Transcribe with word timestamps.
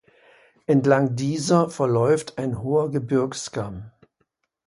Entlang 0.65 1.15
dieser 1.15 1.69
verläuft 1.69 2.39
ein 2.39 2.63
hoher 2.63 2.89
Gebirgskamm. 2.89 3.91